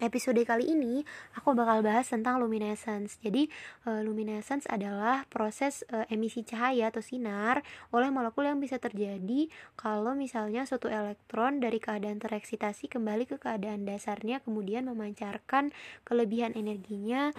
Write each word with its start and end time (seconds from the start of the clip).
episode 0.00 0.38
kali 0.44 0.76
ini 0.76 1.02
aku 1.36 1.56
bakal 1.56 1.80
bahas 1.80 2.08
tentang 2.08 2.38
luminescence. 2.40 3.16
Jadi, 3.24 3.48
uh, 3.88 4.04
luminescence 4.04 4.68
adalah 4.68 5.24
proses 5.28 5.82
uh, 5.92 6.04
emisi 6.12 6.44
cahaya 6.44 6.92
atau 6.92 7.00
sinar 7.00 7.64
oleh 7.92 8.12
molekul 8.12 8.44
yang 8.44 8.60
bisa 8.60 8.76
terjadi 8.76 9.48
kalau 9.78 10.12
misalnya 10.12 10.68
suatu 10.68 10.92
elektron 10.92 11.58
dari 11.58 11.80
keadaan 11.80 12.20
tereksitasi 12.20 12.92
kembali 12.92 13.24
ke 13.24 13.36
keadaan 13.40 13.88
dasarnya 13.88 14.44
kemudian 14.44 14.88
memancarkan 14.88 15.72
kelebihan 16.04 16.52
energinya 16.52 17.32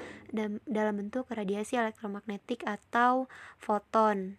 dalam 0.65 0.93
bentuk 0.97 1.29
radiasi 1.29 1.77
elektromagnetik 1.77 2.65
atau 2.65 3.29
foton. 3.61 4.37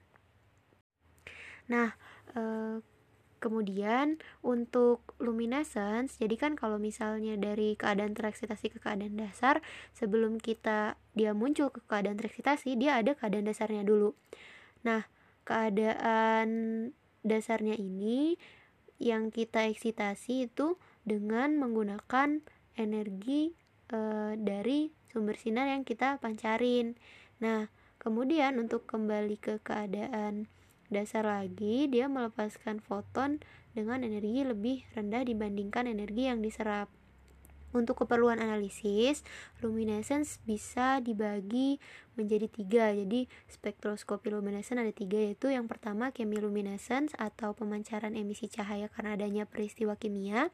Nah, 1.68 1.92
uh, 2.34 2.80
Kemudian 3.38 4.18
untuk 4.42 5.14
luminescence, 5.22 6.18
jadi 6.18 6.34
kan 6.34 6.52
kalau 6.58 6.82
misalnya 6.82 7.38
dari 7.38 7.78
keadaan 7.78 8.18
tereksitasi 8.18 8.74
ke 8.74 8.78
keadaan 8.82 9.14
dasar, 9.14 9.62
sebelum 9.94 10.42
kita 10.42 10.98
dia 11.14 11.30
muncul 11.38 11.70
ke 11.70 11.78
keadaan 11.86 12.18
tereksitasi, 12.18 12.74
dia 12.74 12.98
ada 12.98 13.14
keadaan 13.14 13.46
dasarnya 13.46 13.86
dulu. 13.86 14.18
Nah, 14.82 15.06
keadaan 15.46 16.48
dasarnya 17.22 17.78
ini 17.78 18.34
yang 18.98 19.30
kita 19.30 19.70
eksitasi 19.70 20.50
itu 20.50 20.74
dengan 21.06 21.54
menggunakan 21.56 22.42
energi 22.74 23.54
e, 23.88 23.98
dari 24.34 24.90
sumber 25.14 25.38
sinar 25.38 25.70
yang 25.70 25.86
kita 25.86 26.18
pancarin. 26.18 26.98
Nah, 27.38 27.70
kemudian 28.02 28.58
untuk 28.58 28.84
kembali 28.90 29.38
ke 29.38 29.62
keadaan 29.62 30.50
dasar 30.88 31.24
lagi 31.24 31.86
dia 31.86 32.08
melepaskan 32.08 32.80
foton 32.80 33.40
dengan 33.72 34.02
energi 34.02 34.42
lebih 34.42 34.84
rendah 34.96 35.22
dibandingkan 35.22 35.86
energi 35.86 36.26
yang 36.26 36.42
diserap. 36.42 36.90
Untuk 37.76 38.00
keperluan 38.00 38.40
analisis, 38.40 39.20
luminescence 39.60 40.40
bisa 40.48 41.04
dibagi 41.04 41.76
menjadi 42.16 42.48
tiga. 42.48 42.90
Jadi 42.90 43.28
spektroskopi 43.46 44.32
luminescence 44.32 44.80
ada 44.80 44.90
tiga 44.90 45.20
yaitu 45.20 45.52
yang 45.52 45.68
pertama 45.68 46.10
chemiluminescence 46.10 47.12
atau 47.20 47.52
pemancaran 47.52 48.16
emisi 48.16 48.48
cahaya 48.48 48.88
karena 48.88 49.14
adanya 49.14 49.44
peristiwa 49.44 49.94
kimia. 49.94 50.48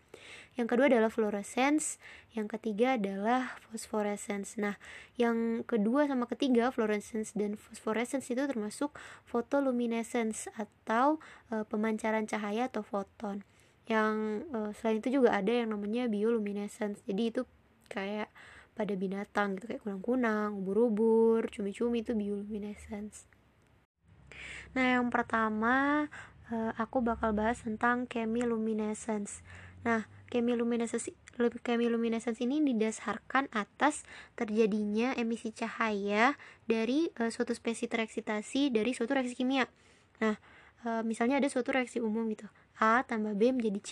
Yang 0.58 0.66
kedua 0.74 0.86
adalah 0.90 1.08
fluorescence. 1.08 2.02
Yang 2.34 2.58
ketiga 2.58 2.98
adalah 2.98 3.56
phosphorescence. 3.70 4.58
Nah, 4.58 4.74
yang 5.14 5.62
kedua 5.64 6.10
sama 6.10 6.26
ketiga 6.26 6.74
fluorescence 6.74 7.30
dan 7.32 7.54
phosphorescence 7.54 8.26
itu 8.26 8.42
termasuk 8.42 8.90
photoluminescence 9.30 10.50
atau 10.58 11.22
e, 11.54 11.62
pemancaran 11.62 12.26
cahaya 12.26 12.66
atau 12.66 12.82
foton 12.82 13.46
yang 13.84 14.44
uh, 14.52 14.70
selain 14.80 15.04
itu 15.04 15.20
juga 15.20 15.36
ada 15.36 15.52
yang 15.52 15.76
namanya 15.76 16.08
bioluminescence 16.08 17.04
jadi 17.04 17.22
itu 17.28 17.42
kayak 17.92 18.32
pada 18.74 18.92
binatang 18.98 19.54
gitu 19.54 19.70
kayak 19.70 19.82
kunang-kunang, 19.86 20.58
ubur-ubur, 20.58 21.46
cumi-cumi 21.54 22.02
itu 22.02 22.12
bioluminescence. 22.18 23.30
Nah, 24.74 24.98
yang 24.98 25.06
pertama 25.14 26.06
uh, 26.50 26.72
aku 26.74 26.98
bakal 26.98 27.30
bahas 27.30 27.62
tentang 27.62 28.10
chemiluminescence. 28.10 29.46
Nah, 29.86 30.10
chemiluminescence 30.26 31.14
chemiluminescence 31.62 32.42
ini 32.42 32.62
didasarkan 32.62 33.46
atas 33.54 34.02
terjadinya 34.34 35.14
emisi 35.14 35.54
cahaya 35.54 36.34
dari 36.66 37.14
uh, 37.22 37.30
suatu 37.30 37.54
spesies 37.54 37.86
tereksitasi 37.86 38.74
dari 38.74 38.90
suatu 38.90 39.14
reaksi 39.14 39.38
kimia. 39.38 39.70
Nah, 40.18 40.34
misalnya 41.00 41.40
ada 41.40 41.48
suatu 41.48 41.72
reaksi 41.72 41.96
umum 41.96 42.28
gitu 42.28 42.44
A 42.80 43.06
tambah 43.06 43.36
B 43.38 43.54
menjadi 43.54 43.80
C. 43.82 43.90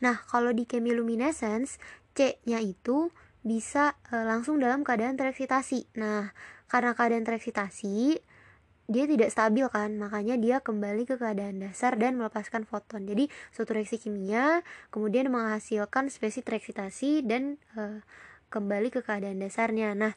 Nah, 0.00 0.16
kalau 0.28 0.50
di 0.50 0.64
chemiluminescence, 0.64 1.76
C-nya 2.16 2.58
itu 2.60 3.12
bisa 3.40 3.96
e, 4.08 4.16
langsung 4.16 4.60
dalam 4.60 4.84
keadaan 4.84 5.16
tereksitasi. 5.16 5.96
Nah, 6.00 6.32
karena 6.68 6.92
keadaan 6.96 7.24
tereksitasi, 7.24 8.20
dia 8.90 9.04
tidak 9.06 9.30
stabil 9.30 9.62
kan, 9.70 9.94
makanya 10.00 10.34
dia 10.34 10.58
kembali 10.58 11.06
ke 11.06 11.14
keadaan 11.14 11.62
dasar 11.62 11.94
dan 11.94 12.18
melepaskan 12.18 12.66
foton. 12.66 13.06
Jadi, 13.06 13.30
suatu 13.54 13.76
reaksi 13.76 14.02
kimia 14.02 14.66
kemudian 14.90 15.30
menghasilkan 15.30 16.10
spesies 16.10 16.44
tereksitasi 16.44 17.22
dan 17.24 17.60
e, 17.76 18.02
kembali 18.50 18.90
ke 18.90 19.00
keadaan 19.04 19.38
dasarnya. 19.38 19.94
Nah, 19.94 20.12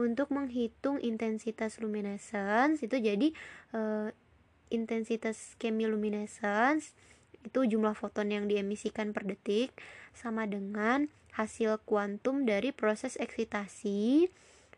untuk 0.00 0.32
menghitung 0.32 0.96
intensitas 1.04 1.76
luminescence 1.82 2.80
itu 2.80 2.96
jadi 2.96 3.28
e, 3.76 3.80
intensitas 4.72 5.54
chemiluminescence 5.60 6.96
itu 7.44 7.60
jumlah 7.76 7.92
foton 7.92 8.32
yang 8.32 8.48
diemisikan 8.48 9.12
per 9.12 9.28
detik 9.28 9.74
sama 10.16 10.48
dengan 10.48 11.10
hasil 11.36 11.80
kuantum 11.84 12.44
dari 12.44 12.70
proses 12.72 13.16
eksitasi 13.16 14.28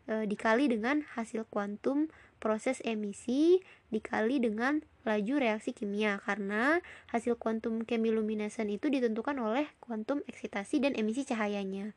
e, 0.07 0.13
dikali 0.25 0.71
dengan 0.71 1.03
hasil 1.15 1.45
kuantum 1.47 2.07
proses 2.39 2.79
emisi 2.83 3.63
dikali 3.91 4.39
dengan 4.43 4.83
laju 5.05 5.35
reaksi 5.37 5.71
kimia 5.71 6.17
karena 6.25 6.81
hasil 7.13 7.37
kuantum 7.37 7.85
chemiluminescence 7.85 8.71
itu 8.71 8.89
ditentukan 8.89 9.37
oleh 9.37 9.69
kuantum 9.77 10.25
eksitasi 10.25 10.81
dan 10.81 10.97
emisi 10.97 11.23
cahayanya. 11.23 11.93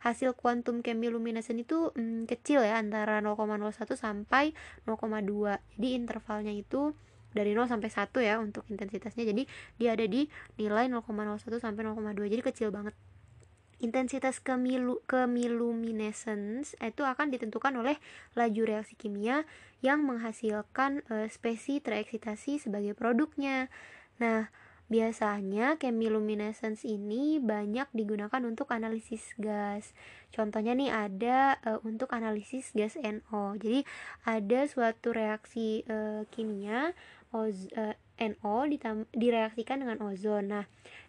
Hasil 0.00 0.32
kuantum 0.32 0.80
chemiluminescence 0.80 1.60
itu 1.60 1.92
hmm, 1.92 2.24
kecil 2.24 2.64
ya 2.64 2.80
antara 2.80 3.20
0,01 3.20 3.84
sampai 3.94 4.56
0,2. 4.88 5.60
Jadi 5.76 5.88
intervalnya 5.92 6.56
itu 6.56 6.96
dari 7.32 7.54
0 7.54 7.70
sampai 7.70 7.90
1 7.90 8.10
ya 8.22 8.34
untuk 8.42 8.66
intensitasnya 8.68 9.24
jadi 9.28 9.42
dia 9.78 9.90
ada 9.94 10.06
di 10.06 10.26
nilai 10.58 10.90
0,01 10.90 11.62
sampai 11.62 11.82
0,2 11.86 12.26
jadi 12.26 12.42
kecil 12.42 12.68
banget 12.74 12.94
intensitas 13.80 14.44
kemilu 14.44 15.00
kemiluminescence 15.08 16.76
itu 16.76 17.02
akan 17.02 17.32
ditentukan 17.32 17.72
oleh 17.80 17.96
laju 18.36 18.62
reaksi 18.68 18.92
kimia 18.94 19.48
yang 19.80 20.04
menghasilkan 20.04 21.00
e, 21.08 21.32
spesies 21.32 21.80
tereksitasi 21.80 22.60
sebagai 22.60 22.92
produknya 22.92 23.72
nah 24.20 24.52
Biasanya 24.90 25.78
chemiluminescence 25.78 26.82
ini 26.82 27.38
banyak 27.38 27.86
digunakan 27.94 28.42
untuk 28.42 28.74
analisis 28.74 29.22
gas. 29.38 29.94
Contohnya 30.34 30.74
nih 30.74 30.90
ada 30.90 31.62
e, 31.62 31.78
untuk 31.86 32.10
analisis 32.10 32.74
gas 32.74 32.98
NO. 32.98 33.54
Jadi 33.54 33.86
ada 34.26 34.66
suatu 34.66 35.14
reaksi 35.14 35.86
e, 35.86 36.26
kimia 36.34 36.90
eh, 37.32 37.96
NO 38.20 38.56
direaksikan 39.14 39.80
dengan 39.80 39.98
ozon. 40.04 40.52
Nah, 40.52 40.66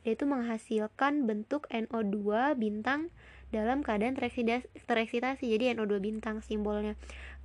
itu 0.08 0.24
menghasilkan 0.24 1.28
bentuk 1.28 1.68
NO2 1.68 2.56
bintang 2.56 3.12
dalam 3.52 3.84
keadaan 3.84 4.16
tereksitasi. 4.16 5.46
Jadi 5.52 5.76
NO2 5.76 6.00
bintang 6.00 6.40
simbolnya. 6.40 6.96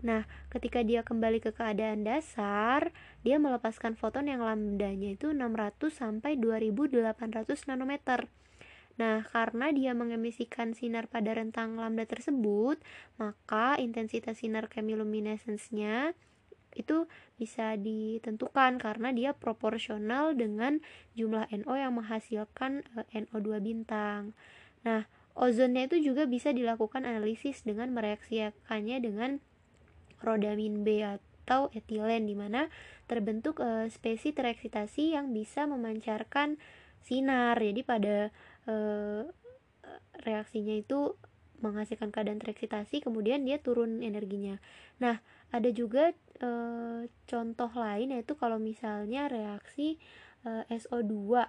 Nah, 0.06 0.28
ketika 0.52 0.86
dia 0.86 1.02
kembali 1.02 1.42
ke 1.42 1.50
keadaan 1.50 2.06
dasar, 2.06 2.94
dia 3.26 3.42
melepaskan 3.42 3.98
foton 3.98 4.30
yang 4.30 4.44
lambdanya 4.44 5.18
itu 5.18 5.34
600 5.34 5.90
sampai 5.90 6.38
2800 6.38 7.66
nanometer. 7.66 8.30
Nah, 8.96 9.28
karena 9.28 9.68
dia 9.76 9.92
mengemisikan 9.92 10.72
sinar 10.72 11.04
pada 11.10 11.36
rentang 11.36 11.76
lambda 11.76 12.08
tersebut, 12.08 12.80
maka 13.20 13.76
intensitas 13.76 14.40
sinar 14.40 14.72
chemiluminescence-nya 14.72 16.16
itu 16.76 17.08
bisa 17.40 17.74
ditentukan 17.80 18.76
karena 18.76 19.08
dia 19.10 19.32
proporsional 19.32 20.36
dengan 20.36 20.84
jumlah 21.16 21.48
NO 21.50 21.74
yang 21.74 21.96
menghasilkan 21.96 22.84
eh, 23.10 23.26
NO2 23.26 23.64
bintang. 23.64 24.36
Nah, 24.84 25.08
ozonnya 25.36 25.88
itu 25.88 26.00
juga 26.00 26.28
bisa 26.28 26.52
dilakukan 26.52 27.08
analisis 27.08 27.64
dengan 27.64 27.92
mereaksikannya 27.96 29.02
dengan 29.02 29.40
rodamin 30.20 30.84
B 30.84 31.04
atau 31.04 31.68
etilen 31.76 32.24
di 32.24 32.34
mana 32.34 32.72
terbentuk 33.06 33.60
e, 33.60 33.86
spesies 33.92 34.34
tereksitasi 34.34 35.14
yang 35.14 35.30
bisa 35.36 35.68
memancarkan 35.68 36.56
sinar. 37.04 37.60
Jadi 37.60 37.84
pada 37.84 38.32
e, 38.64 38.74
reaksinya 40.24 40.74
itu 40.74 41.14
menghasilkan 41.60 42.12
keadaan 42.12 42.40
tereksitasi 42.40 43.04
kemudian 43.04 43.44
dia 43.44 43.60
turun 43.60 44.04
energinya. 44.04 44.60
Nah, 45.00 45.20
ada 45.54 45.70
juga 45.70 46.14
e, 46.42 46.50
contoh 47.28 47.70
lain 47.74 48.14
yaitu 48.14 48.34
kalau 48.34 48.58
misalnya 48.58 49.30
reaksi 49.30 49.98
e, 50.42 50.50
SO2 50.70 51.46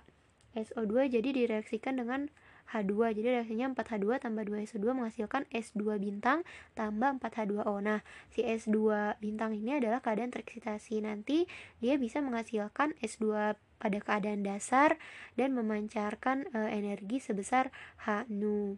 SO2 0.58 1.14
jadi 1.14 1.30
direaksikan 1.34 2.02
dengan 2.02 2.30
H2 2.68 3.16
jadi 3.16 3.40
reaksinya 3.40 3.72
4H2 3.72 4.28
tambah 4.28 4.44
2SO2 4.44 4.86
menghasilkan 4.92 5.48
S2 5.56 6.04
bintang 6.04 6.44
tambah 6.76 7.16
4H2O 7.24 7.80
nah 7.80 8.04
si 8.28 8.44
S2 8.44 8.76
bintang 9.24 9.56
ini 9.56 9.80
adalah 9.80 10.04
keadaan 10.04 10.36
tereksitasi. 10.36 11.00
Nanti 11.00 11.48
dia 11.80 11.96
bisa 11.96 12.20
menghasilkan 12.20 12.92
S2 13.00 13.56
pada 13.80 13.98
keadaan 14.04 14.44
dasar 14.44 15.00
dan 15.40 15.56
memancarkan 15.56 16.50
e, 16.52 16.60
energi 16.76 17.24
sebesar 17.24 17.72
H 18.04 18.28
nu. 18.28 18.76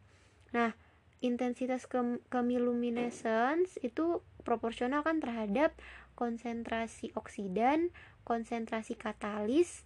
Nah 0.54 0.78
intensitas 1.20 1.84
ke 1.86 2.00
kemiluminescence 2.32 3.76
itu 3.84 4.24
proporsional 4.48 5.04
kan 5.04 5.20
terhadap 5.20 5.76
konsentrasi 6.16 7.12
oksidan, 7.16 7.92
konsentrasi 8.24 8.96
katalis, 8.96 9.84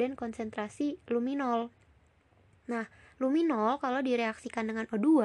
dan 0.00 0.16
konsentrasi 0.16 0.96
luminol. 1.08 1.68
Nah, 2.68 2.88
luminol 3.20 3.76
kalau 3.80 4.00
direaksikan 4.00 4.68
dengan 4.68 4.88
O2 4.88 5.20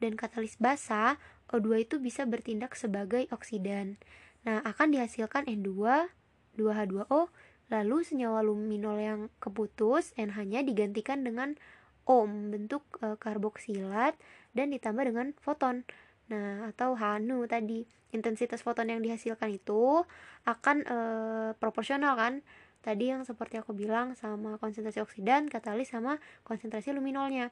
dan 0.00 0.12
katalis 0.16 0.60
basa, 0.60 1.16
O2 1.48 1.88
itu 1.88 1.96
bisa 2.00 2.28
bertindak 2.28 2.76
sebagai 2.76 3.24
oksidan. 3.32 3.96
Nah, 4.44 4.60
akan 4.60 4.92
dihasilkan 4.92 5.48
N2, 5.48 5.72
2H2O, 6.60 7.32
lalu 7.72 7.96
senyawa 8.04 8.44
luminol 8.44 9.00
yang 9.00 9.20
keputus 9.40 10.12
NH-nya 10.20 10.60
digantikan 10.68 11.24
dengan 11.24 11.56
O 12.04 12.28
bentuk 12.28 12.84
e, 13.00 13.16
karboksilat 13.16 14.12
dan 14.52 14.68
ditambah 14.68 15.08
dengan 15.08 15.32
foton. 15.40 15.88
Nah, 16.28 16.68
atau 16.68 16.96
HNU 16.96 17.48
tadi. 17.48 17.84
Intensitas 18.14 18.62
foton 18.62 18.86
yang 18.92 19.02
dihasilkan 19.02 19.50
itu 19.50 20.04
akan 20.46 20.76
e, 20.86 20.98
proporsional 21.58 22.14
kan? 22.14 22.44
Tadi 22.84 23.10
yang 23.10 23.24
seperti 23.24 23.56
aku 23.56 23.72
bilang 23.72 24.12
sama 24.14 24.60
konsentrasi 24.60 25.00
oksidan, 25.00 25.48
katalis 25.48 25.90
sama 25.90 26.20
konsentrasi 26.44 26.92
luminolnya. 26.92 27.48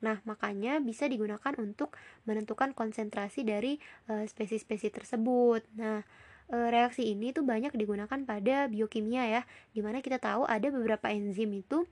Nah, 0.00 0.22
makanya 0.22 0.78
bisa 0.78 1.10
digunakan 1.10 1.52
untuk 1.58 1.98
menentukan 2.24 2.72
konsentrasi 2.72 3.42
dari 3.42 3.82
e, 4.06 4.24
spesies-spesies 4.30 4.94
tersebut. 4.94 5.66
Nah, 5.76 6.06
reaksi 6.46 7.10
ini 7.10 7.34
tuh 7.34 7.42
banyak 7.42 7.74
digunakan 7.74 8.22
pada 8.22 8.70
biokimia 8.70 9.26
ya, 9.26 9.42
di 9.74 9.82
mana 9.82 9.98
kita 9.98 10.22
tahu 10.22 10.46
ada 10.46 10.70
beberapa 10.70 11.10
enzim 11.10 11.50
itu 11.50 11.90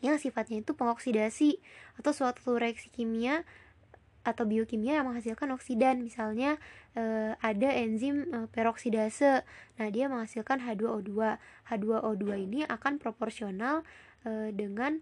yang 0.00 0.16
sifatnya 0.16 0.64
itu 0.64 0.72
pengoksidasi 0.72 1.60
atau 2.00 2.12
suatu 2.12 2.56
reaksi 2.56 2.88
kimia 2.88 3.44
atau 4.20 4.44
biokimia 4.44 5.00
yang 5.00 5.08
menghasilkan 5.08 5.48
oksidan. 5.56 6.04
Misalnya 6.04 6.60
e, 6.92 7.34
ada 7.40 7.68
enzim 7.72 8.28
e, 8.28 8.38
peroksidase. 8.52 9.44
Nah 9.80 9.88
dia 9.88 10.12
menghasilkan 10.12 10.60
H2O2 10.60 11.10
H2O2 11.68 12.24
ini 12.36 12.60
akan 12.68 13.00
proporsional 13.00 13.80
e, 14.24 14.52
dengan 14.52 15.00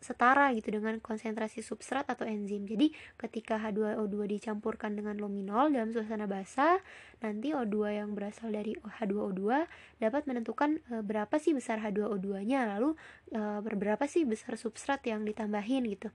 setara 0.00 0.48
gitu 0.56 0.72
dengan 0.72 0.96
konsentrasi 0.98 1.60
substrat 1.60 2.08
atau 2.08 2.24
enzim. 2.24 2.64
Jadi 2.64 2.90
ketika 3.20 3.60
H2O2 3.60 4.40
dicampurkan 4.40 4.96
dengan 4.96 5.20
luminol 5.20 5.68
dalam 5.68 5.92
suasana 5.92 6.24
basah, 6.24 6.80
nanti 7.20 7.52
O2 7.52 8.00
yang 8.00 8.16
berasal 8.16 8.48
dari 8.48 8.72
H2O2 8.80 9.68
dapat 10.00 10.22
menentukan 10.24 10.80
e, 10.88 11.04
berapa 11.04 11.36
sih 11.36 11.52
besar 11.52 11.84
H2O2-nya, 11.84 12.64
lalu 12.76 12.96
e, 13.28 13.40
berapa 13.60 14.08
sih 14.08 14.24
besar 14.24 14.56
substrat 14.56 15.04
yang 15.04 15.28
ditambahin 15.28 15.84
gitu. 15.84 16.08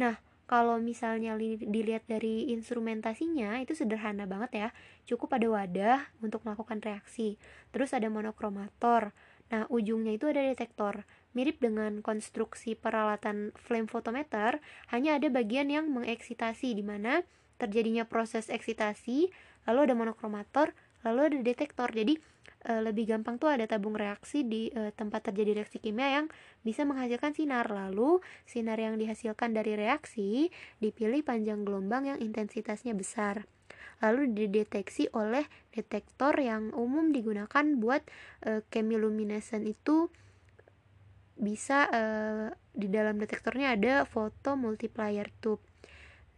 Nah, 0.00 0.16
kalau 0.50 0.82
misalnya 0.82 1.38
dilihat 1.38 2.10
dari 2.10 2.50
instrumentasinya 2.50 3.62
itu 3.62 3.70
sederhana 3.78 4.26
banget 4.26 4.50
ya. 4.50 4.68
Cukup 5.06 5.38
ada 5.38 5.46
wadah 5.46 5.98
untuk 6.26 6.42
melakukan 6.42 6.82
reaksi. 6.82 7.38
Terus 7.70 7.94
ada 7.94 8.10
monokromator. 8.10 9.14
Nah, 9.54 9.70
ujungnya 9.70 10.18
itu 10.18 10.26
ada 10.26 10.42
detektor. 10.42 11.06
Mirip 11.30 11.62
dengan 11.62 12.02
konstruksi 12.02 12.74
peralatan 12.74 13.54
flame 13.54 13.86
photometer, 13.86 14.58
hanya 14.90 15.14
ada 15.14 15.30
bagian 15.30 15.70
yang 15.70 15.86
mengeksitasi 15.94 16.74
di 16.74 16.82
mana 16.82 17.22
terjadinya 17.60 18.08
proses 18.08 18.50
eksitasi, 18.50 19.30
lalu 19.68 19.78
ada 19.86 19.94
monokromator, 19.94 20.74
lalu 21.06 21.20
ada 21.30 21.38
detektor. 21.44 21.92
Jadi 21.92 22.18
e, 22.66 22.72
lebih 22.82 23.14
gampang 23.14 23.38
tuh 23.38 23.52
ada 23.52 23.68
tabung 23.68 23.94
reaksi 23.94 24.42
di 24.42 24.72
e, 24.72 24.90
tempat 24.96 25.30
terjadi 25.30 25.62
reaksi 25.62 25.78
kimia 25.78 26.18
yang 26.18 26.26
bisa 26.66 26.82
menghasilkan 26.82 27.36
sinar. 27.36 27.68
Lalu 27.70 28.18
sinar 28.48 28.80
yang 28.80 28.98
dihasilkan 28.98 29.54
dari 29.54 29.78
reaksi 29.78 30.50
dipilih 30.82 31.22
panjang 31.22 31.62
gelombang 31.62 32.10
yang 32.10 32.18
intensitasnya 32.18 32.96
besar 32.96 33.46
lalu 34.00 34.32
dideteksi 34.32 35.12
oleh 35.12 35.44
detektor 35.76 36.32
yang 36.40 36.72
umum 36.72 37.12
digunakan 37.12 37.64
buat 37.76 38.00
e, 38.40 38.64
chemiluminescent 38.72 39.68
itu 39.68 40.08
bisa 41.40 41.88
uh, 41.88 42.52
di 42.76 42.86
dalam 42.92 43.16
detektornya 43.16 43.74
ada 43.74 44.04
foto 44.04 44.54
multiplier 44.54 45.32
tube. 45.40 45.64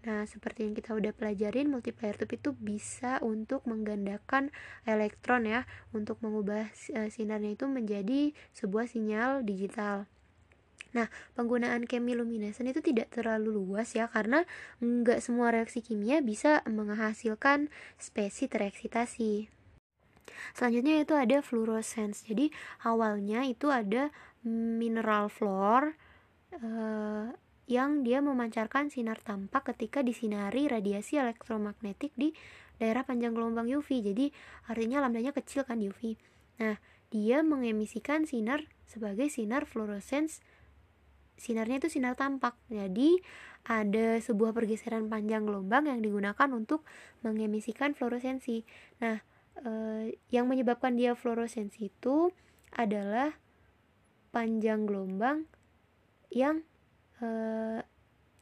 Nah, 0.03 0.27
seperti 0.27 0.67
yang 0.67 0.75
kita 0.75 0.99
udah 0.99 1.15
pelajarin, 1.15 1.71
multiplier 1.71 2.19
tube 2.19 2.35
itu 2.35 2.51
bisa 2.59 3.23
untuk 3.23 3.63
menggandakan 3.71 4.51
elektron 4.83 5.47
ya, 5.47 5.63
untuk 5.95 6.19
mengubah 6.23 6.71
uh, 6.99 7.09
sinarnya 7.11 7.55
itu 7.55 7.71
menjadi 7.71 8.35
sebuah 8.55 8.91
sinyal 8.91 9.47
digital. 9.47 10.11
Nah, 10.93 11.09
penggunaan 11.39 11.89
chemiluminescent 11.89 12.69
itu 12.69 12.83
tidak 12.83 13.15
terlalu 13.15 13.55
luas 13.63 13.95
ya, 13.95 14.11
karena 14.11 14.43
nggak 14.83 15.23
semua 15.23 15.55
reaksi 15.55 15.81
kimia 15.81 16.19
bisa 16.19 16.67
menghasilkan 16.67 17.71
spesies 17.97 18.51
tereksitasi. 18.51 19.62
Selanjutnya 20.53 21.03
itu 21.03 21.15
ada 21.17 21.39
fluorescence. 21.41 22.25
Jadi 22.27 22.53
awalnya 22.87 23.45
itu 23.47 23.71
ada 23.71 24.11
mineral 24.47 25.31
floor 25.31 25.95
uh, 26.59 27.31
yang 27.71 28.03
dia 28.03 28.19
memancarkan 28.19 28.91
sinar 28.91 29.23
tampak 29.23 29.73
ketika 29.75 30.03
disinari 30.03 30.67
radiasi 30.67 31.17
elektromagnetik 31.17 32.13
di 32.19 32.35
daerah 32.77 33.07
panjang 33.07 33.33
gelombang 33.33 33.71
UV. 33.71 34.03
Jadi 34.03 34.35
artinya 34.67 35.07
lambdanya 35.07 35.31
kecil 35.31 35.63
kan 35.63 35.79
UV. 35.79 36.19
Nah, 36.59 36.77
dia 37.09 37.41
mengemisikan 37.47 38.27
sinar 38.27 38.67
sebagai 38.91 39.31
sinar 39.31 39.65
fluorescence. 39.65 40.43
Sinarnya 41.39 41.81
itu 41.81 41.89
sinar 41.89 42.19
tampak. 42.19 42.59
Jadi 42.69 43.23
ada 43.63 44.19
sebuah 44.19 44.51
pergeseran 44.51 45.07
panjang 45.07 45.47
gelombang 45.47 45.87
yang 45.87 46.03
digunakan 46.03 46.49
untuk 46.51 46.83
mengemisikan 47.23 47.95
fluoresensi. 47.95 48.67
Nah, 48.99 49.23
eh, 49.61 50.17
yang 50.33 50.49
menyebabkan 50.49 50.97
dia 50.97 51.13
fluoresensi 51.13 51.93
itu 51.93 52.33
adalah 52.73 53.37
panjang 54.33 54.89
gelombang 54.89 55.45
yang 56.33 56.65
e, 57.21 57.29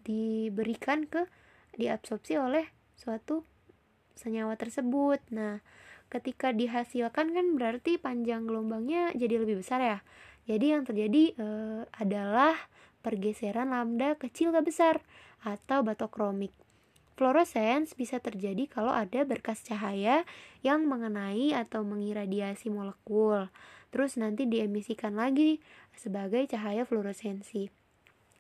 diberikan 0.07 1.05
ke 1.05 1.27
diabsorpsi 1.75 2.39
oleh 2.39 2.71
suatu 2.95 3.43
senyawa 4.15 4.55
tersebut. 4.55 5.19
Nah, 5.35 5.59
ketika 6.09 6.55
dihasilkan 6.55 7.35
kan 7.35 7.47
berarti 7.59 7.99
panjang 7.99 8.47
gelombangnya 8.47 9.11
jadi 9.19 9.43
lebih 9.43 9.61
besar 9.61 9.83
ya. 9.83 9.99
Jadi 10.47 10.67
yang 10.73 10.87
terjadi 10.87 11.35
e, 11.35 11.47
adalah 11.99 12.55
pergeseran 13.03 13.75
lambda 13.75 14.15
kecil 14.17 14.55
ke 14.55 14.63
besar 14.63 15.03
atau 15.43 15.83
batokromik. 15.83 16.55
Fluorescence 17.21 17.93
bisa 17.93 18.17
terjadi 18.17 18.65
kalau 18.65 18.97
ada 18.97 19.29
berkas 19.29 19.61
cahaya 19.61 20.25
yang 20.65 20.89
mengenai 20.89 21.53
atau 21.53 21.85
mengiradiasi 21.85 22.73
molekul 22.73 23.53
terus 23.93 24.17
nanti 24.17 24.49
diemisikan 24.49 25.21
lagi 25.21 25.61
sebagai 25.93 26.49
cahaya 26.49 26.89
fluoresensi. 26.89 27.69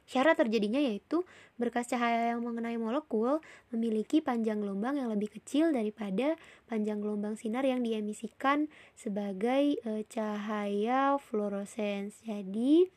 Syarat 0.09 0.41
terjadinya 0.43 0.81
yaitu 0.81 1.23
berkas 1.61 1.93
cahaya 1.93 2.35
yang 2.35 2.41
mengenai 2.43 2.81
molekul 2.81 3.45
memiliki 3.69 4.19
panjang 4.19 4.59
gelombang 4.59 4.97
yang 4.97 5.13
lebih 5.13 5.29
kecil 5.29 5.77
daripada 5.77 6.35
panjang 6.67 6.99
gelombang 6.99 7.37
sinar 7.37 7.63
yang 7.63 7.85
diemisikan 7.85 8.67
sebagai 8.97 9.77
e, 9.77 10.09
cahaya 10.11 11.15
fluoresens. 11.21 12.19
Jadi 12.27 12.91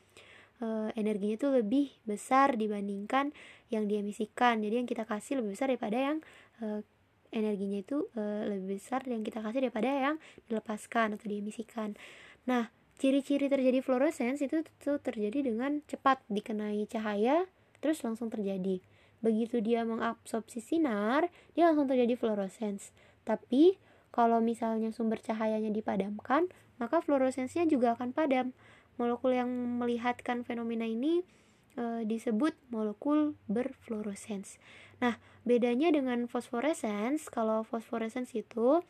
e, 0.58 0.66
energinya 0.98 1.38
itu 1.38 1.48
lebih 1.54 1.86
besar 2.02 2.58
dibandingkan 2.58 3.30
yang 3.74 3.90
diemisikan. 3.90 4.62
Jadi 4.62 4.74
yang 4.80 4.88
kita 4.88 5.04
kasih 5.04 5.42
lebih 5.42 5.58
besar 5.58 5.68
daripada 5.68 5.98
yang 5.98 6.16
e, 6.62 6.86
energinya 7.34 7.82
itu 7.82 8.06
e, 8.14 8.22
lebih 8.48 8.78
besar 8.78 9.02
yang 9.04 9.26
kita 9.26 9.42
kasih 9.42 9.66
daripada 9.66 9.90
yang 9.90 10.16
dilepaskan 10.46 11.18
atau 11.18 11.26
diemisikan. 11.26 11.98
Nah, 12.46 12.70
ciri-ciri 12.96 13.50
terjadi 13.50 13.82
fluorescence 13.82 14.40
itu, 14.40 14.62
itu 14.62 14.92
terjadi 15.02 15.50
dengan 15.50 15.82
cepat 15.90 16.22
dikenai 16.30 16.86
cahaya 16.86 17.50
terus 17.82 18.00
langsung 18.00 18.30
terjadi. 18.30 18.80
Begitu 19.20 19.60
dia 19.60 19.82
mengabsorpsi 19.84 20.60
sinar, 20.60 21.28
dia 21.52 21.68
langsung 21.68 21.88
terjadi 21.90 22.16
fluorescence. 22.16 22.94
Tapi 23.24 23.76
kalau 24.14 24.38
misalnya 24.38 24.94
sumber 24.94 25.18
cahayanya 25.18 25.74
dipadamkan, 25.74 26.46
maka 26.78 27.02
fluoresensnya 27.02 27.66
juga 27.66 27.98
akan 27.98 28.14
padam. 28.14 28.54
Molekul 28.94 29.34
yang 29.34 29.50
melihatkan 29.50 30.46
fenomena 30.46 30.86
ini 30.86 31.26
e, 31.74 32.06
disebut 32.08 32.54
molekul 32.70 33.38
berfluorescence. 33.50 34.58
Nah, 35.02 35.18
bedanya 35.42 35.90
dengan 35.90 36.26
fosforescence, 36.30 37.28
kalau 37.28 37.62
fosforescence 37.66 38.32
itu 38.34 38.82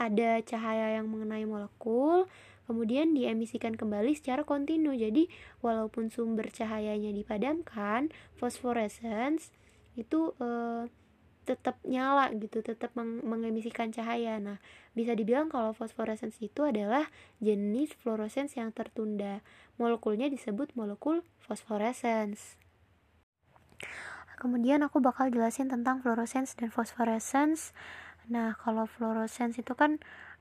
ada 0.00 0.40
cahaya 0.44 1.00
yang 1.00 1.12
mengenai 1.12 1.44
molekul, 1.44 2.26
kemudian 2.64 3.12
diemisikan 3.12 3.76
kembali 3.76 4.16
secara 4.16 4.42
kontinu. 4.44 4.96
Jadi, 4.96 5.28
walaupun 5.60 6.08
sumber 6.08 6.48
cahayanya 6.48 7.12
dipadamkan, 7.12 8.08
fosforescence 8.36 9.52
itu 9.98 10.32
e, 10.40 10.48
tetap 11.50 11.74
nyala 11.82 12.30
gitu, 12.38 12.62
tetap 12.62 12.94
meng 12.94 13.18
mengemisikan 13.26 13.90
cahaya. 13.90 14.38
Nah, 14.38 14.62
bisa 14.94 15.18
dibilang 15.18 15.50
kalau 15.50 15.74
fosforescence 15.74 16.38
itu 16.38 16.62
adalah 16.62 17.10
jenis 17.42 17.90
fluorescence 17.98 18.54
yang 18.54 18.70
tertunda. 18.70 19.42
Molekulnya 19.82 20.30
disebut 20.30 20.70
molekul 20.78 21.26
fosforescence. 21.42 22.54
Kemudian 24.38 24.86
aku 24.86 25.02
bakal 25.02 25.28
jelasin 25.28 25.68
tentang 25.68 26.00
fluorescence 26.00 26.54
dan 26.54 26.70
fosforescence. 26.70 27.74
Nah, 28.30 28.54
kalau 28.54 28.86
fluorescence 28.86 29.58
itu 29.58 29.74
kan 29.74 29.98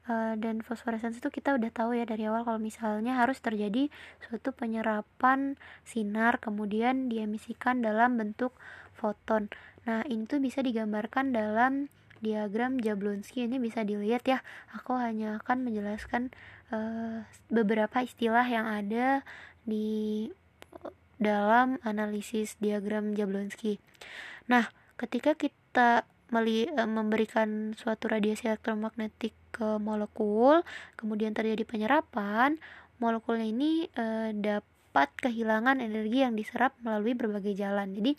uh, 0.10 0.34
dan 0.36 0.66
fosforescence 0.66 1.22
itu 1.22 1.30
kita 1.30 1.56
udah 1.56 1.70
tahu 1.70 1.94
ya 1.96 2.04
dari 2.10 2.26
awal 2.26 2.42
kalau 2.44 2.60
misalnya 2.62 3.16
harus 3.22 3.38
terjadi 3.40 3.88
suatu 4.26 4.52
penyerapan 4.52 5.56
sinar 5.86 6.42
kemudian 6.42 7.08
diemisikan 7.08 7.86
dalam 7.86 8.18
bentuk 8.18 8.58
foton. 9.00 9.48
Nah 9.88 10.04
ini 10.12 10.28
tuh 10.28 10.44
bisa 10.44 10.60
digambarkan 10.60 11.32
dalam 11.32 11.88
diagram 12.20 12.84
Jablonski. 12.84 13.48
Ini 13.48 13.58
bisa 13.64 13.88
dilihat 13.88 14.28
ya. 14.28 14.44
Aku 14.76 15.00
hanya 15.00 15.40
akan 15.40 15.64
menjelaskan 15.64 16.36
uh, 16.76 17.24
beberapa 17.48 18.04
istilah 18.04 18.44
yang 18.44 18.68
ada 18.68 19.24
di 19.64 20.28
dalam 21.20 21.80
analisis 21.88 22.60
diagram 22.60 23.16
Jablonski. 23.16 23.80
Nah 24.52 24.68
ketika 25.00 25.36
kita 25.36 26.04
meli, 26.30 26.70
e, 26.70 26.82
memberikan 26.86 27.74
suatu 27.76 28.08
radiasi 28.08 28.48
elektromagnetik 28.48 29.34
ke 29.50 29.82
molekul, 29.82 30.62
kemudian 30.96 31.34
terjadi 31.34 31.66
penyerapan, 31.66 32.62
molekulnya 33.02 33.50
ini 33.50 33.90
e, 33.92 34.32
dapat 34.38 35.10
kehilangan 35.20 35.82
energi 35.84 36.24
yang 36.24 36.38
diserap 36.38 36.78
melalui 36.86 37.18
berbagai 37.18 37.58
jalan. 37.58 37.92
Jadi 37.92 38.16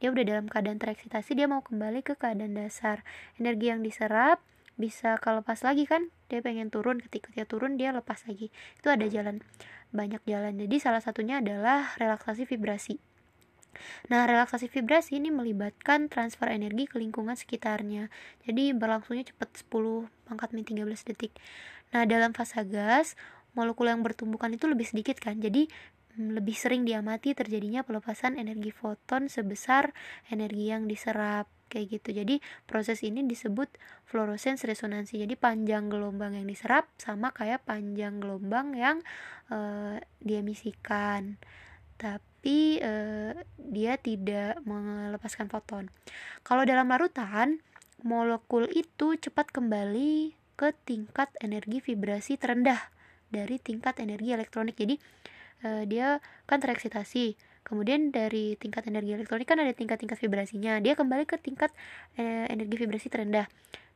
dia 0.00 0.08
udah 0.08 0.24
dalam 0.24 0.48
keadaan 0.48 0.80
tereksitasi, 0.80 1.36
dia 1.36 1.46
mau 1.46 1.60
kembali 1.60 2.00
ke 2.00 2.16
keadaan 2.16 2.56
dasar. 2.56 3.04
Energi 3.36 3.70
yang 3.70 3.84
diserap 3.84 4.40
bisa 4.80 5.20
kalau 5.20 5.44
pas 5.44 5.60
lagi 5.60 5.84
kan 5.84 6.08
dia 6.32 6.40
pengen 6.40 6.72
turun 6.72 7.04
ketika 7.04 7.28
dia 7.36 7.44
turun 7.44 7.76
dia 7.76 7.92
lepas 7.92 8.24
lagi 8.24 8.48
itu 8.48 8.88
ada 8.88 9.04
jalan 9.12 9.44
banyak 9.92 10.24
jalan 10.24 10.56
jadi 10.56 10.76
salah 10.80 11.04
satunya 11.04 11.44
adalah 11.44 11.92
relaksasi 12.00 12.48
vibrasi 12.48 12.96
Nah, 14.10 14.26
relaksasi 14.26 14.66
vibrasi 14.66 15.22
ini 15.22 15.30
melibatkan 15.30 16.10
transfer 16.10 16.50
energi 16.50 16.90
ke 16.90 16.98
lingkungan 16.98 17.38
sekitarnya. 17.38 18.10
Jadi 18.42 18.74
berlangsungnya 18.74 19.30
cepat 19.30 19.62
10 19.62 20.10
pangkat 20.26 20.50
min 20.50 20.66
13 20.66 21.06
detik. 21.06 21.32
Nah, 21.94 22.02
dalam 22.02 22.34
fase 22.34 22.66
gas, 22.66 23.14
molekul 23.54 23.86
yang 23.86 24.02
bertumbukan 24.02 24.50
itu 24.50 24.66
lebih 24.66 24.90
sedikit 24.90 25.22
kan. 25.22 25.38
Jadi 25.38 25.70
lebih 26.18 26.56
sering 26.58 26.82
diamati 26.82 27.36
terjadinya 27.36 27.86
pelepasan 27.86 28.34
energi 28.34 28.74
foton 28.74 29.30
sebesar 29.30 29.94
energi 30.32 30.72
yang 30.72 30.90
diserap 30.90 31.46
kayak 31.70 32.02
gitu. 32.02 32.10
Jadi 32.10 32.42
proses 32.66 33.06
ini 33.06 33.22
disebut 33.22 33.70
fluorescence 34.10 34.66
resonansi. 34.66 35.22
Jadi 35.22 35.38
panjang 35.38 35.86
gelombang 35.86 36.34
yang 36.34 36.50
diserap 36.50 36.90
sama 36.98 37.30
kayak 37.30 37.62
panjang 37.62 38.18
gelombang 38.18 38.74
yang 38.74 38.98
uh, 39.54 40.02
diemisikan. 40.18 41.38
Tapi 41.94 42.82
uh, 42.82 43.38
dia 43.56 43.94
tidak 44.02 44.58
melepaskan 44.66 45.46
foton. 45.46 45.86
Kalau 46.42 46.66
dalam 46.66 46.90
larutan, 46.90 47.62
molekul 48.02 48.66
itu 48.74 49.14
cepat 49.14 49.54
kembali 49.54 50.34
ke 50.58 50.74
tingkat 50.84 51.30
energi 51.40 51.80
vibrasi 51.80 52.36
terendah 52.36 52.90
dari 53.30 53.62
tingkat 53.62 54.02
energi 54.02 54.34
elektronik. 54.34 54.74
Jadi 54.74 54.98
uh, 55.64 55.84
dia 55.84 56.18
kan 56.48 56.58
tereksitasi. 56.60 57.36
Kemudian 57.60 58.10
dari 58.10 58.56
tingkat 58.56 58.88
energi 58.88 59.14
elektronik 59.14 59.46
kan 59.46 59.60
ada 59.60 59.70
tingkat-tingkat 59.70 60.18
vibrasinya. 60.18 60.80
Dia 60.80 60.96
kembali 60.96 61.28
ke 61.28 61.36
tingkat 61.38 61.70
uh, 62.16 62.46
energi 62.48 62.76
vibrasi 62.80 63.12
terendah. 63.12 63.46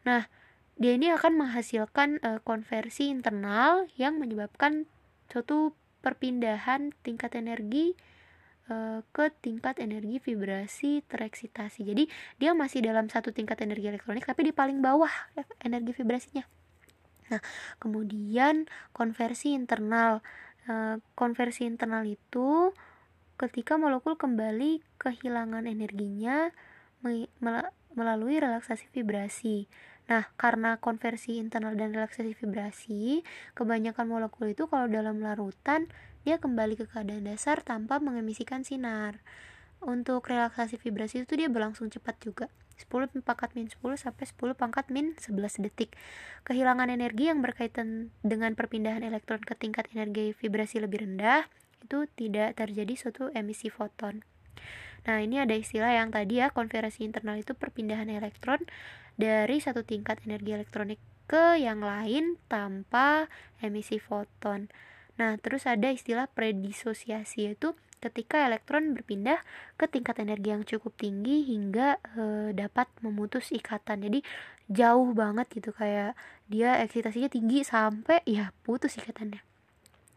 Nah, 0.05 0.29
dia 0.77 0.93
ini 0.95 1.11
akan 1.11 1.39
menghasilkan 1.41 2.21
uh, 2.21 2.41
konversi 2.45 3.09
internal 3.09 3.89
yang 3.97 4.21
menyebabkan 4.21 4.85
suatu 5.33 5.73
perpindahan 6.05 6.93
tingkat 7.01 7.33
energi 7.35 7.97
ke 9.13 9.29
tingkat 9.45 9.77
energi 9.77 10.25
vibrasi 10.25 11.05
tereksitasi. 11.05 11.85
Jadi 11.85 12.09
dia 12.41 12.57
masih 12.57 12.81
dalam 12.81 13.13
satu 13.13 13.29
tingkat 13.29 13.61
energi 13.61 13.93
elektronik 13.93 14.25
tapi 14.25 14.49
di 14.49 14.57
paling 14.57 14.81
bawah 14.81 15.13
energi 15.61 15.93
vibrasinya. 15.93 16.49
Nah, 17.29 17.41
kemudian 17.81 18.69
konversi 18.93 19.57
internal. 19.57 20.21
E, 20.65 20.99
konversi 21.17 21.69
internal 21.69 22.05
itu 22.09 22.73
ketika 23.37 23.77
molekul 23.77 24.15
kembali 24.15 24.81
kehilangan 24.97 25.67
energinya 25.67 26.55
melalui 27.93 28.41
relaksasi 28.41 28.89
vibrasi. 28.95 29.69
Nah, 30.05 30.29
karena 30.37 30.77
konversi 30.81 31.41
internal 31.41 31.77
dan 31.77 31.97
relaksasi 31.97 32.37
vibrasi, 32.37 33.25
kebanyakan 33.57 34.05
molekul 34.09 34.53
itu 34.53 34.69
kalau 34.69 34.85
dalam 34.89 35.21
larutan 35.21 35.89
dia 36.25 36.41
kembali 36.41 36.77
ke 36.77 36.85
keadaan 36.89 37.25
dasar 37.29 37.61
tanpa 37.61 38.01
mengemisikan 38.01 38.65
sinar. 38.65 39.21
Untuk 39.85 40.25
relaksasi 40.29 40.81
vibrasi 40.81 41.29
itu 41.29 41.37
dia 41.37 41.53
berlangsung 41.53 41.93
cepat 41.93 42.17
juga. 42.25 42.47
10 42.91 43.25
pangkat 43.25 43.57
min 43.57 43.67
10 43.73 43.81
sampai 43.97 44.25
10 44.29 44.55
pangkat 44.55 44.87
min 44.93 45.17
11 45.17 45.65
detik. 45.65 45.97
Kehilangan 46.45 46.93
energi 46.93 47.33
yang 47.33 47.41
berkaitan 47.41 48.13
dengan 48.21 48.53
perpindahan 48.53 49.01
elektron 49.01 49.41
ke 49.41 49.57
tingkat 49.57 49.89
energi 49.97 50.37
vibrasi 50.37 50.85
lebih 50.85 51.09
rendah 51.09 51.49
itu 51.85 52.09
tidak 52.17 52.57
terjadi 52.57 52.95
suatu 52.97 53.29
emisi 53.33 53.69
foton. 53.69 54.25
Nah, 55.05 55.21
ini 55.21 55.37
ada 55.37 55.53
istilah 55.53 55.93
yang 55.93 56.09
tadi 56.09 56.41
ya, 56.41 56.49
konversi 56.49 57.05
internal 57.05 57.37
itu 57.37 57.53
perpindahan 57.53 58.09
elektron 58.09 58.65
dari 59.21 59.61
satu 59.61 59.85
tingkat 59.85 60.25
energi 60.25 60.57
elektronik 60.57 61.01
ke 61.29 61.61
yang 61.61 61.85
lain 61.85 62.41
tanpa 62.49 63.29
emisi 63.61 64.01
foton. 64.01 64.73
Nah, 65.21 65.39
terus 65.39 65.69
ada 65.69 65.93
istilah 65.93 66.27
predisosiasi 66.33 67.47
yaitu 67.47 67.77
ketika 68.05 68.45
elektron 68.45 68.93
berpindah 68.93 69.41
ke 69.81 69.89
tingkat 69.89 70.21
energi 70.21 70.49
yang 70.53 70.63
cukup 70.69 70.93
tinggi 71.01 71.49
hingga 71.49 71.97
e, 72.13 72.23
dapat 72.53 72.87
memutus 73.01 73.49
ikatan. 73.49 74.05
Jadi 74.05 74.21
jauh 74.69 75.17
banget 75.17 75.49
gitu 75.53 75.73
kayak 75.73 76.13
dia 76.49 76.77
eksitasinya 76.85 77.33
tinggi 77.33 77.65
sampai 77.65 78.21
ya 78.29 78.53
putus 78.65 79.01
ikatannya. 79.01 79.41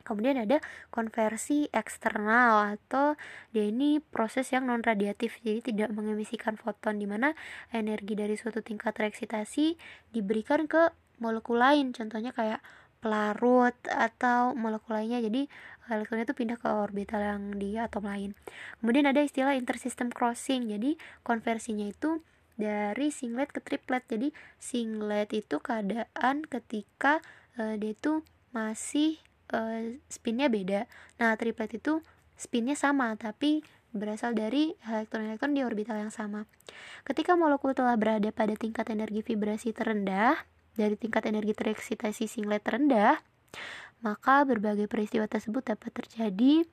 Kemudian 0.07 0.39
ada 0.39 0.63
konversi 0.87 1.67
eksternal 1.75 2.79
atau 2.79 3.19
dia 3.51 3.67
ini 3.67 3.99
proses 3.99 4.47
yang 4.55 4.63
non 4.63 4.79
radiatif 4.79 5.43
jadi 5.43 5.59
tidak 5.59 5.91
mengemisikan 5.91 6.55
foton 6.55 6.95
di 6.95 7.03
mana 7.03 7.35
energi 7.75 8.15
dari 8.15 8.39
suatu 8.39 8.63
tingkat 8.63 8.95
reeksitasi 8.95 9.75
diberikan 10.15 10.63
ke 10.71 10.95
molekul 11.19 11.59
lain. 11.59 11.91
Contohnya 11.91 12.31
kayak 12.31 12.63
pelarut 13.07 13.79
atau 13.87 14.51
molekul 14.51 14.99
lainnya. 14.99 15.23
Jadi 15.23 15.47
elektronnya 15.87 16.27
itu 16.27 16.35
pindah 16.35 16.59
ke 16.59 16.67
orbital 16.67 17.23
yang 17.23 17.55
di 17.55 17.79
atom 17.79 18.03
lain. 18.03 18.35
Kemudian 18.83 19.07
ada 19.07 19.23
istilah 19.23 19.55
intersystem 19.55 20.11
crossing. 20.11 20.67
Jadi 20.67 20.99
konversinya 21.23 21.87
itu 21.87 22.19
dari 22.59 23.07
singlet 23.15 23.47
ke 23.55 23.63
triplet. 23.63 24.03
Jadi 24.11 24.35
singlet 24.59 25.31
itu 25.31 25.63
keadaan 25.63 26.43
ketika 26.43 27.23
uh, 27.55 27.79
dia 27.79 27.95
itu 27.95 28.27
masih 28.51 29.15
uh, 29.55 29.95
spinnya 30.11 30.51
beda. 30.51 30.91
Nah 31.23 31.39
triplet 31.39 31.79
itu 31.79 32.03
spinnya 32.35 32.75
sama 32.75 33.15
tapi 33.15 33.63
berasal 33.95 34.35
dari 34.35 34.75
elektron-elektron 34.83 35.55
di 35.55 35.63
orbital 35.63 35.95
yang 35.95 36.11
sama. 36.11 36.43
Ketika 37.07 37.39
molekul 37.39 37.71
telah 37.71 37.95
berada 37.95 38.29
pada 38.35 38.53
tingkat 38.59 38.91
energi 38.91 39.23
vibrasi 39.23 39.71
terendah, 39.71 40.43
dari 40.77 40.93
tingkat 40.95 41.25
energi 41.25 41.57
tereksitasi 41.57 42.29
singlet 42.29 42.61
rendah, 42.61 43.17
maka 44.05 44.45
berbagai 44.45 44.85
peristiwa 44.85 45.25
tersebut 45.25 45.73
dapat 45.73 45.91
terjadi. 45.91 46.63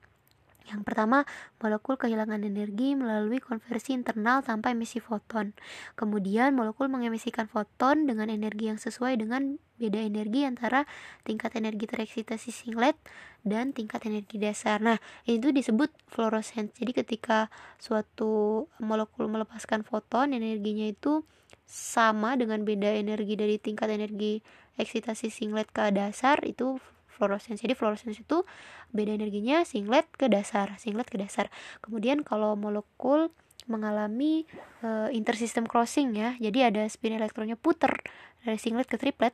Yang 0.65 0.81
pertama, 0.81 1.29
molekul 1.61 1.93
kehilangan 1.93 2.41
energi 2.41 2.97
melalui 2.97 3.37
konversi 3.37 3.93
internal 3.93 4.41
tanpa 4.41 4.73
emisi 4.73 4.97
foton. 4.97 5.53
Kemudian, 5.93 6.57
molekul 6.57 6.89
mengemisikan 6.89 7.45
foton 7.45 8.09
dengan 8.09 8.33
energi 8.33 8.73
yang 8.73 8.81
sesuai 8.81 9.21
dengan 9.21 9.61
beda 9.77 10.01
energi 10.01 10.41
antara 10.41 10.89
tingkat 11.21 11.53
energi 11.53 11.85
tereksitasi 11.85 12.49
singlet 12.49 12.97
dan 13.45 13.77
tingkat 13.77 14.09
energi 14.09 14.41
dasar. 14.41 14.81
Nah, 14.81 14.97
itu 15.29 15.53
disebut 15.53 15.93
fluorescence. 16.09 16.73
Jadi, 16.81 16.97
ketika 16.97 17.53
suatu 17.77 18.65
molekul 18.81 19.29
melepaskan 19.29 19.85
foton, 19.85 20.33
energinya 20.33 20.89
itu 20.89 21.21
sama 21.65 22.37
dengan 22.37 22.61
beda 22.61 22.93
energi 22.93 23.33
dari 23.35 23.57
tingkat 23.57 23.89
energi 23.89 24.45
eksitasi 24.77 25.33
singlet 25.33 25.67
ke 25.73 25.89
dasar 25.91 26.39
itu 26.45 26.77
fluorescence. 27.09 27.63
Jadi 27.63 27.73
fluorescence 27.73 28.19
itu 28.19 28.43
beda 28.91 29.15
energinya 29.15 29.63
singlet 29.63 30.05
ke 30.13 30.27
dasar, 30.27 30.75
singlet 30.77 31.07
ke 31.07 31.17
dasar. 31.17 31.47
Kemudian 31.79 32.21
kalau 32.21 32.53
molekul 32.59 33.31
mengalami 33.65 34.45
uh, 34.85 35.09
intersystem 35.09 35.65
crossing 35.65 36.13
ya. 36.13 36.37
Jadi 36.37 36.59
ada 36.61 36.85
spin 36.85 37.17
elektronnya 37.17 37.57
puter 37.57 37.91
dari 38.45 38.61
singlet 38.61 38.85
ke 38.85 38.99
triplet. 39.01 39.33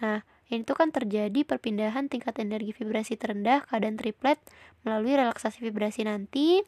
Nah, 0.00 0.24
ini 0.48 0.64
tuh 0.64 0.80
kan 0.80 0.88
terjadi 0.88 1.44
perpindahan 1.44 2.08
tingkat 2.08 2.40
energi 2.40 2.72
vibrasi 2.72 3.20
terendah 3.20 3.68
keadaan 3.68 4.00
triplet 4.00 4.40
melalui 4.80 5.12
relaksasi 5.12 5.60
vibrasi 5.60 6.08
nanti. 6.08 6.64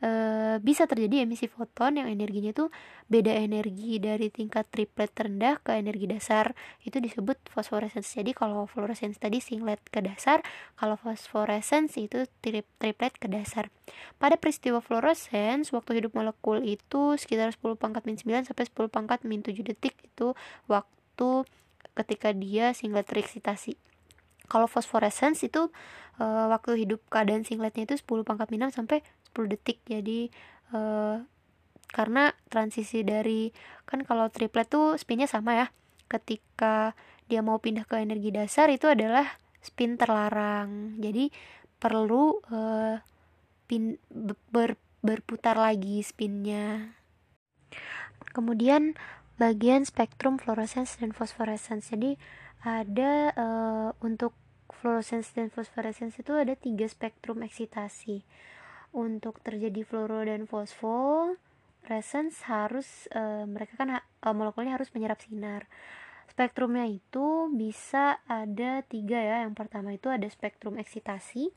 E, 0.00 0.10
bisa 0.64 0.90
terjadi 0.90 1.22
emisi 1.22 1.46
foton 1.46 2.00
yang 2.02 2.10
energinya 2.10 2.50
itu 2.50 2.66
beda 3.06 3.30
energi 3.36 4.02
dari 4.02 4.34
tingkat 4.34 4.66
triplet 4.74 5.14
terendah 5.14 5.62
ke 5.62 5.78
energi 5.78 6.10
dasar. 6.10 6.58
Itu 6.82 6.98
disebut 6.98 7.38
fosforescence 7.46 8.18
jadi 8.18 8.34
kalau 8.34 8.66
fluorescence 8.66 9.22
tadi 9.22 9.38
singlet 9.38 9.78
ke 9.94 10.02
dasar 10.02 10.42
kalau 10.74 10.98
fosforescence 10.98 12.02
itu 12.02 12.26
trip, 12.42 12.66
triplet 12.82 13.14
ke 13.14 13.30
dasar. 13.30 13.70
Pada 14.18 14.34
peristiwa 14.34 14.82
fluorescence 14.82 15.70
waktu 15.70 16.02
hidup 16.02 16.18
molekul 16.18 16.66
itu 16.66 17.14
sekitar 17.14 17.54
10 17.54 17.78
pangkat 17.78 18.02
min 18.10 18.18
9 18.18 18.50
sampai 18.50 18.66
10 18.66 18.90
pangkat 18.90 19.22
min 19.22 19.46
7 19.46 19.54
detik 19.62 19.94
itu 20.02 20.34
waktu 20.66 21.46
ketika 21.94 22.30
dia 22.34 22.72
singlet 22.72 23.06
tereksitasi 23.06 23.76
kalau 24.50 24.66
fosforescence 24.66 25.46
itu 25.46 25.70
uh, 26.18 26.46
waktu 26.50 26.82
hidup 26.82 26.98
keadaan 27.06 27.46
singletnya 27.46 27.86
itu 27.86 27.94
10 28.02 28.26
pangkat 28.26 28.50
minus 28.50 28.74
sampai 28.74 29.06
10 29.30 29.46
detik. 29.46 29.78
Jadi 29.86 30.26
uh, 30.74 31.22
karena 31.94 32.34
transisi 32.50 33.06
dari 33.06 33.54
kan 33.86 34.02
kalau 34.02 34.26
triplet 34.26 34.66
tuh 34.66 34.98
spinnya 34.98 35.30
sama 35.30 35.54
ya. 35.54 35.66
Ketika 36.10 36.98
dia 37.30 37.46
mau 37.46 37.62
pindah 37.62 37.86
ke 37.86 38.02
energi 38.02 38.34
dasar 38.34 38.66
itu 38.74 38.90
adalah 38.90 39.38
spin 39.62 39.94
terlarang. 39.94 40.98
Jadi 40.98 41.30
perlu 41.78 42.42
uh, 42.50 42.98
pin 43.70 44.02
ber, 44.50 44.74
berputar 44.98 45.54
lagi 45.54 46.02
spinnya. 46.02 46.90
Kemudian 48.34 48.98
bagian 49.40 49.88
spektrum 49.88 50.36
fluorescence 50.36 51.00
dan 51.00 51.16
fosforescence. 51.16 51.88
Jadi 51.88 52.20
ada 52.60 53.32
uh, 53.32 53.88
untuk 54.04 54.36
fluorescence 54.68 55.32
dan 55.32 55.48
fosforescence 55.48 56.20
itu 56.20 56.36
ada 56.36 56.52
tiga 56.52 56.84
spektrum 56.84 57.40
eksitasi. 57.40 58.20
Untuk 58.92 59.40
terjadi 59.40 59.80
fluoro 59.88 60.20
dan 60.20 60.44
fosforescence 60.44 62.44
harus 62.44 63.08
uh, 63.16 63.48
mereka 63.48 63.80
kan 63.80 64.04
uh, 64.04 64.34
molekulnya 64.36 64.76
harus 64.76 64.92
menyerap 64.92 65.24
sinar. 65.24 65.64
Spektrumnya 66.28 66.84
itu 66.84 67.48
bisa 67.48 68.20
ada 68.28 68.84
tiga 68.84 69.18
ya. 69.18 69.48
Yang 69.48 69.56
pertama 69.56 69.96
itu 69.96 70.12
ada 70.12 70.28
spektrum 70.28 70.76
eksitasi. 70.76 71.48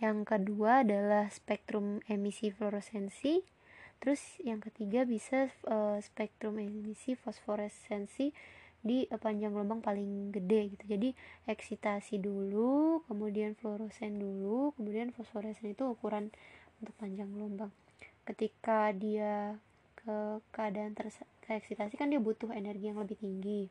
Yang 0.00 0.28
kedua 0.28 0.84
adalah 0.84 1.28
spektrum 1.28 2.00
emisi 2.08 2.52
fluoresensi 2.52 3.55
terus 3.98 4.20
yang 4.44 4.60
ketiga 4.60 5.02
bisa 5.08 5.48
uh, 5.66 5.98
spektrum 5.98 6.60
emisi 6.60 7.16
fosforesensi 7.16 8.30
di 8.86 9.02
uh, 9.10 9.18
panjang 9.18 9.50
gelombang 9.50 9.82
paling 9.82 10.30
gede 10.30 10.76
gitu. 10.76 10.84
Jadi 10.86 11.08
eksitasi 11.50 12.22
dulu 12.22 13.02
kemudian 13.10 13.58
fluoresen 13.58 14.20
dulu 14.20 14.76
kemudian 14.78 15.10
fosforesen 15.10 15.74
itu 15.74 15.90
ukuran 15.90 16.30
untuk 16.78 16.94
panjang 17.00 17.26
gelombang. 17.32 17.72
Ketika 18.22 18.94
dia 18.94 19.58
ke 20.06 20.38
keadaan 20.54 20.94
tereksitasi 21.42 21.98
kan 21.98 22.06
dia 22.06 22.22
butuh 22.22 22.54
energi 22.54 22.94
yang 22.94 23.02
lebih 23.02 23.18
tinggi. 23.18 23.66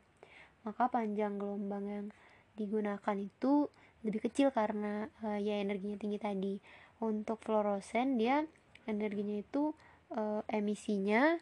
Maka 0.68 0.92
panjang 0.92 1.40
gelombang 1.40 1.84
yang 1.88 2.06
digunakan 2.58 3.16
itu 3.16 3.72
lebih 4.04 4.28
kecil 4.28 4.52
karena 4.52 5.08
uh, 5.24 5.40
ya 5.40 5.64
energinya 5.64 5.96
tinggi 5.96 6.18
tadi. 6.20 6.54
Untuk 7.00 7.40
fluorosen 7.40 8.20
dia 8.20 8.44
energinya 8.84 9.40
itu 9.40 9.72
uh, 10.14 10.42
emisinya 10.50 11.40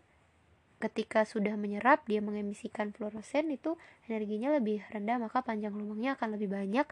ketika 0.82 1.24
sudah 1.24 1.56
menyerap 1.56 2.04
dia 2.04 2.20
mengemisikan 2.20 2.92
fluorosen 2.92 3.48
itu 3.48 3.80
energinya 4.04 4.52
lebih 4.52 4.84
rendah 4.92 5.16
maka 5.16 5.40
panjang 5.40 5.72
gelombangnya 5.72 6.16
akan 6.18 6.28
lebih 6.36 6.48
banyak 6.52 6.86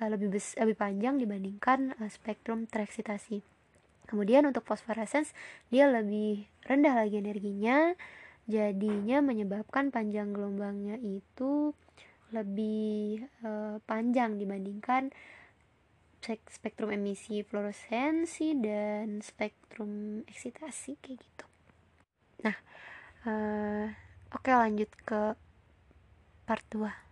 uh, 0.00 0.08
lebih 0.08 0.32
bes 0.32 0.56
lebih 0.56 0.76
panjang 0.76 1.20
dibandingkan 1.20 1.92
uh, 2.00 2.08
spektrum 2.08 2.64
tereksitasi 2.64 3.44
kemudian 4.08 4.46
untuk 4.48 4.64
fosforescence 4.64 5.36
dia 5.68 5.90
lebih 5.90 6.48
rendah 6.64 6.94
lagi 6.96 7.20
energinya 7.20 7.92
jadinya 8.46 9.20
menyebabkan 9.20 9.90
panjang 9.90 10.30
gelombangnya 10.30 10.96
itu 11.02 11.74
lebih 12.30 13.26
uh, 13.42 13.78
panjang 13.86 14.38
dibandingkan 14.38 15.10
spektrum 16.24 16.90
emisi 16.90 17.46
fluoresensi 17.46 18.56
dan 18.58 19.22
spektrum 19.22 20.22
eksitasi 20.26 20.98
kayak 20.98 21.18
gitu. 21.22 21.46
Nah 22.42 22.56
uh, 23.28 23.86
oke 24.34 24.42
okay, 24.42 24.54
lanjut 24.58 24.90
ke 25.06 25.38
part 26.46 26.64
2 26.74 27.05